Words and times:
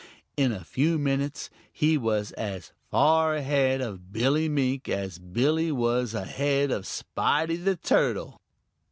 In 0.35 0.51
a 0.51 0.63
few 0.63 0.97
minutes 0.97 1.51
he 1.71 1.95
was 1.95 2.31
as 2.31 2.71
far 2.89 3.35
ahead 3.35 3.81
of 3.81 4.11
Billy 4.11 4.49
Mink 4.49 4.89
as 4.89 5.19
Billy 5.19 5.71
was 5.71 6.15
ahead 6.15 6.71
of 6.71 6.87
Spotty 6.87 7.55
the 7.55 7.75
Turtle. 7.75 8.41